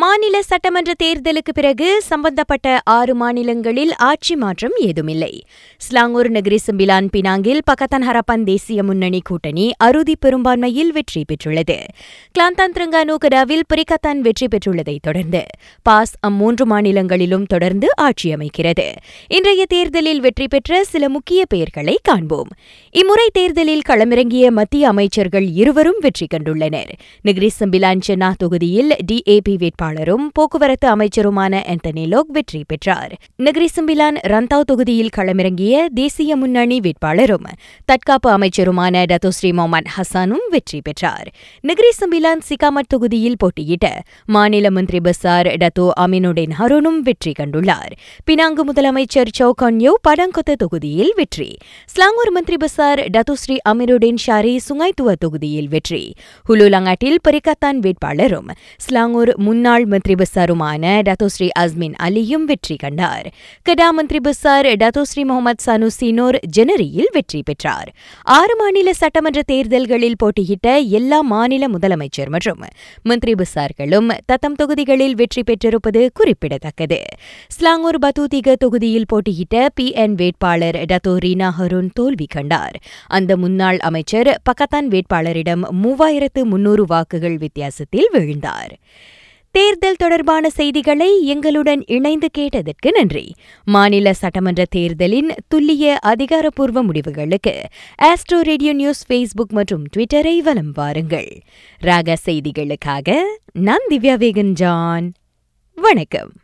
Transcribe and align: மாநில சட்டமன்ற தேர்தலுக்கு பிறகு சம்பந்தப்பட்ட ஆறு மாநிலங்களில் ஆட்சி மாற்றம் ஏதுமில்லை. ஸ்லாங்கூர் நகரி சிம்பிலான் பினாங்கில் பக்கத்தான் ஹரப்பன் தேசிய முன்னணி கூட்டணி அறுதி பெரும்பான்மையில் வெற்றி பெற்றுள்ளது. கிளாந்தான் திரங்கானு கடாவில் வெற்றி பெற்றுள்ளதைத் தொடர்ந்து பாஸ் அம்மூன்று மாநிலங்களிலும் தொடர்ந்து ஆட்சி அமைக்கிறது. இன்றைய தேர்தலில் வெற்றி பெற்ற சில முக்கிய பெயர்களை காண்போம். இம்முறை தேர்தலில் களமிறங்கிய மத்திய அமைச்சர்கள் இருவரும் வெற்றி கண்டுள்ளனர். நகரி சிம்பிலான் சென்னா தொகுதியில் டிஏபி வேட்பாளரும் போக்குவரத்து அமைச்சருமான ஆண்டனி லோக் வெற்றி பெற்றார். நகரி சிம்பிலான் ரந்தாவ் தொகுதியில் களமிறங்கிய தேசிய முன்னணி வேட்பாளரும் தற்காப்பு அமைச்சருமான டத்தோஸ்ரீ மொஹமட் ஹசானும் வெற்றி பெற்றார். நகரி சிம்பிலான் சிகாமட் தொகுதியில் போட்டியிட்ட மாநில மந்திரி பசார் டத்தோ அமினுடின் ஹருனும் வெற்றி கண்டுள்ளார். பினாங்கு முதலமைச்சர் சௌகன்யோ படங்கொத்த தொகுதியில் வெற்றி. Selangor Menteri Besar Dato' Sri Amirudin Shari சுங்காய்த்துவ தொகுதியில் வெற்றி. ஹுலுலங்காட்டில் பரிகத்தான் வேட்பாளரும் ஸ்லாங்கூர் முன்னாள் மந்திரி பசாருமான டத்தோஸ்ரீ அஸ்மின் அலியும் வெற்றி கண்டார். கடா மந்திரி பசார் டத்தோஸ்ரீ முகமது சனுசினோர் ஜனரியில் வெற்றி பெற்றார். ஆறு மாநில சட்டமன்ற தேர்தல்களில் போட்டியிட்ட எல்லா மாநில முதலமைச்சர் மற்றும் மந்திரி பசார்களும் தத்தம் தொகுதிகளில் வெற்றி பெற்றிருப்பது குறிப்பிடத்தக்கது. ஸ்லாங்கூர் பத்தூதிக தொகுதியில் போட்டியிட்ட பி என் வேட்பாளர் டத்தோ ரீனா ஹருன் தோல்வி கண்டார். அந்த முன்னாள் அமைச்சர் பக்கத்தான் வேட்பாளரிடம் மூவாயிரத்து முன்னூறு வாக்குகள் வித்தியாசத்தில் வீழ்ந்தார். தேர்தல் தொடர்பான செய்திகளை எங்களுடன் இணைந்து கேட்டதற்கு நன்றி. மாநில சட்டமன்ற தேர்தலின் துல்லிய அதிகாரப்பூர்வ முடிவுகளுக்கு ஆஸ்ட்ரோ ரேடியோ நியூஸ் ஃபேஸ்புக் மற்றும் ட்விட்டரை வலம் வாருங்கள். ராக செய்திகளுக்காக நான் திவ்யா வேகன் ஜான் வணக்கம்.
மாநில 0.00 0.42
சட்டமன்ற 0.42 0.92
தேர்தலுக்கு 1.02 1.52
பிறகு 1.54 2.02
சம்பந்தப்பட்ட 2.02 2.80
ஆறு 2.84 3.14
மாநிலங்களில் 3.14 3.94
ஆட்சி 3.96 4.36
மாற்றம் 4.36 4.72
ஏதுமில்லை. 4.76 5.42
ஸ்லாங்கூர் 5.76 6.30
நகரி 6.30 6.58
சிம்பிலான் 6.66 7.08
பினாங்கில் 7.16 7.60
பக்கத்தான் 7.70 8.06
ஹரப்பன் 8.06 8.44
தேசிய 8.44 8.82
முன்னணி 8.82 9.20
கூட்டணி 9.24 9.72
அறுதி 9.76 10.16
பெரும்பான்மையில் 10.26 10.92
வெற்றி 10.92 11.24
பெற்றுள்ளது. 11.24 11.84
கிளாந்தான் 12.38 12.74
திரங்கானு 12.74 13.14
கடாவில் 13.24 14.20
வெற்றி 14.20 14.46
பெற்றுள்ளதைத் 14.46 15.02
தொடர்ந்து 15.02 15.44
பாஸ் 15.82 16.14
அம்மூன்று 16.26 16.64
மாநிலங்களிலும் 16.64 17.44
தொடர்ந்து 17.44 17.88
ஆட்சி 17.96 18.34
அமைக்கிறது. 18.34 18.92
இன்றைய 19.28 19.66
தேர்தலில் 19.66 20.20
வெற்றி 20.20 20.48
பெற்ற 20.48 20.84
சில 20.84 21.08
முக்கிய 21.08 21.44
பெயர்களை 21.48 21.98
காண்போம். 22.02 22.48
இம்முறை 22.90 23.28
தேர்தலில் 23.32 23.86
களமிறங்கிய 23.88 24.50
மத்திய 24.50 24.88
அமைச்சர்கள் 24.88 25.46
இருவரும் 25.46 25.98
வெற்றி 26.00 26.26
கண்டுள்ளனர். 26.34 26.92
நகரி 27.22 27.50
சிம்பிலான் 27.60 28.00
சென்னா 28.08 28.32
தொகுதியில் 28.38 28.96
டிஏபி 29.12 29.72
வேட்பாளரும் 29.84 30.26
போக்குவரத்து 30.32 30.86
அமைச்சருமான 30.94 31.54
ஆண்டனி 31.72 32.04
லோக் 32.12 32.30
வெற்றி 32.36 32.60
பெற்றார். 32.66 33.12
நகரி 33.46 33.68
சிம்பிலான் 33.76 34.18
ரந்தாவ் 34.32 34.66
தொகுதியில் 34.70 35.10
களமிறங்கிய 35.16 35.84
தேசிய 35.98 36.36
முன்னணி 36.36 36.78
வேட்பாளரும் 36.80 37.48
தற்காப்பு 37.84 38.28
அமைச்சருமான 38.36 39.02
டத்தோஸ்ரீ 39.10 39.50
மொஹமட் 39.58 39.90
ஹசானும் 39.96 40.46
வெற்றி 40.54 40.80
பெற்றார். 40.80 41.28
நகரி 41.68 41.90
சிம்பிலான் 42.00 42.42
சிகாமட் 42.48 42.90
தொகுதியில் 42.94 43.38
போட்டியிட்ட 43.38 43.86
மாநில 44.36 44.70
மந்திரி 44.70 45.00
பசார் 45.00 45.50
டத்தோ 45.62 45.86
அமினுடின் 46.04 46.54
ஹருனும் 46.60 47.00
வெற்றி 47.08 47.32
கண்டுள்ளார். 47.40 47.92
பினாங்கு 48.30 48.64
முதலமைச்சர் 48.70 49.32
சௌகன்யோ 49.40 49.94
படங்கொத்த 50.08 50.58
தொகுதியில் 50.64 51.12
வெற்றி. 51.20 51.50
Selangor 51.94 52.34
Menteri 52.38 52.58
Besar 52.64 53.02
Dato' Sri 53.16 53.58
Amirudin 53.72 54.22
Shari 54.26 54.54
சுங்காய்த்துவ 54.68 55.16
தொகுதியில் 55.26 55.70
வெற்றி. 55.76 56.02
ஹுலுலங்காட்டில் 56.48 57.20
பரிகத்தான் 57.28 57.80
வேட்பாளரும் 57.84 58.50
ஸ்லாங்கூர் 58.86 59.32
முன்னாள் 59.46 59.72
மந்திரி 59.82 60.14
பசாருமான 60.14 61.02
டத்தோஸ்ரீ 61.02 61.48
அஸ்மின் 61.58 61.94
அலியும் 62.02 62.44
வெற்றி 62.44 62.76
கண்டார். 62.76 63.32
கடா 63.62 63.90
மந்திரி 63.90 64.30
பசார் 64.30 64.66
டத்தோஸ்ரீ 64.82 65.24
முகமது 65.24 65.62
சனுசினோர் 65.66 66.38
ஜனரியில் 66.56 67.10
வெற்றி 67.12 67.42
பெற்றார். 67.42 67.94
ஆறு 68.22 68.56
மாநில 68.56 68.92
சட்டமன்ற 68.92 69.42
தேர்தல்களில் 69.42 70.16
போட்டியிட்ட 70.18 70.78
எல்லா 70.78 71.20
மாநில 71.20 71.68
முதலமைச்சர் 71.68 72.28
மற்றும் 72.28 72.62
மந்திரி 73.02 73.34
பசார்களும் 73.34 74.10
தத்தம் 74.26 74.54
தொகுதிகளில் 74.54 75.14
வெற்றி 75.14 75.42
பெற்றிருப்பது 75.42 76.10
குறிப்பிடத்தக்கது. 76.14 77.04
ஸ்லாங்கூர் 77.48 77.98
பத்தூதிக 77.98 78.54
தொகுதியில் 78.54 79.06
போட்டியிட்ட 79.06 79.68
பி 79.74 79.90
என் 79.90 80.14
வேட்பாளர் 80.14 80.76
டத்தோ 80.76 81.16
ரீனா 81.16 81.50
ஹருன் 81.58 81.90
தோல்வி 81.94 82.26
கண்டார். 82.26 82.76
அந்த 83.06 83.36
முன்னாள் 83.36 83.76
அமைச்சர் 83.78 84.40
பக்கத்தான் 84.50 84.88
வேட்பாளரிடம் 84.88 85.62
மூவாயிரத்து 85.84 86.44
முன்னூறு 86.44 86.84
வாக்குகள் 86.84 87.36
வித்தியாசத்தில் 87.36 88.08
வீழ்ந்தார். 88.12 88.72
தேர்தல் 89.54 89.96
தொடர்பான 89.96 90.50
செய்திகளை 90.50 91.22
எங்களுடன் 91.22 91.84
இணைந்து 91.86 92.30
கேட்டதற்கு 92.30 92.92
நன்றி. 92.92 93.34
மாநில 93.64 94.12
சட்டமன்ற 94.12 94.64
தேர்தலின் 94.70 95.30
துல்லிய 95.48 95.96
அதிகாரப்பூர்வ 96.00 96.82
முடிவுகளுக்கு 96.82 97.60
ஆஸ்ட்ரோ 98.02 98.40
ரேடியோ 98.40 98.72
நியூஸ் 98.72 99.12
ஃபேஸ்புக் 99.12 99.52
மற்றும் 99.52 99.86
ட்விட்டரை 99.96 100.38
வலம் 100.38 100.72
வாருங்கள். 100.74 101.40
ராக 101.78 102.16
செய்திகளுக்காக 102.26 103.20
நான் 103.52 103.86
திவ்யா 103.90 104.16
வேகன் 104.24 104.52
ஜான் 104.52 105.12
வணக்கம். 105.74 106.34